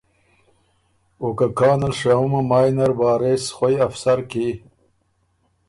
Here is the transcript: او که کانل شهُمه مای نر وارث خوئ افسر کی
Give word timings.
او 1.21 1.27
که 1.37 1.47
کانل 1.59 1.93
شهُمه 2.01 2.41
مای 2.49 2.69
نر 2.77 2.91
وارث 2.99 3.43
خوئ 3.57 3.75
افسر 3.87 4.19
کی 4.29 4.47